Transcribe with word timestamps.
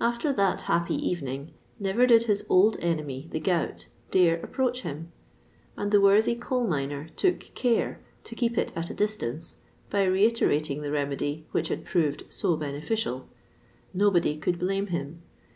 After 0.00 0.32
that 0.34 0.60
happy 0.60 0.94
evening, 0.94 1.50
never 1.80 2.06
did 2.06 2.22
his 2.22 2.46
old 2.48 2.76
enemy, 2.78 3.28
the 3.32 3.40
gout, 3.40 3.88
dare 4.12 4.36
approach 4.44 4.82
him; 4.82 5.10
and 5.76 5.90
the 5.90 6.00
worthy 6.00 6.36
coal 6.36 6.64
miner 6.68 7.08
took 7.16 7.40
care 7.40 7.98
to 8.22 8.36
keep 8.36 8.56
it 8.56 8.70
at 8.76 8.90
a 8.90 8.94
distance, 8.94 9.56
by 9.90 10.04
reiterating 10.04 10.82
the 10.82 10.92
remedy 10.92 11.48
which 11.50 11.66
had 11.66 11.84
proved 11.84 12.22
so 12.30 12.56
beneficial. 12.56 13.28
Nobody 13.92 14.36
could 14.36 14.56
blame 14.56 14.86
him. 14.86 15.20